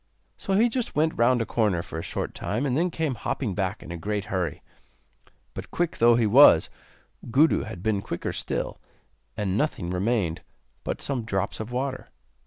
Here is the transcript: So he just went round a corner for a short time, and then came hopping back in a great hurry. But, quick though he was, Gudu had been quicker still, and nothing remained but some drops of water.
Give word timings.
So 0.35 0.53
he 0.53 0.67
just 0.67 0.95
went 0.95 1.13
round 1.15 1.43
a 1.43 1.45
corner 1.45 1.83
for 1.83 1.99
a 1.99 2.01
short 2.01 2.33
time, 2.33 2.65
and 2.65 2.75
then 2.75 2.89
came 2.89 3.13
hopping 3.13 3.53
back 3.53 3.83
in 3.83 3.91
a 3.91 3.97
great 3.97 4.25
hurry. 4.33 4.63
But, 5.53 5.69
quick 5.69 5.97
though 5.97 6.15
he 6.15 6.25
was, 6.25 6.71
Gudu 7.29 7.65
had 7.65 7.83
been 7.83 8.01
quicker 8.01 8.33
still, 8.33 8.79
and 9.37 9.55
nothing 9.59 9.91
remained 9.91 10.41
but 10.83 11.03
some 11.03 11.23
drops 11.23 11.59
of 11.59 11.71
water. 11.71 12.09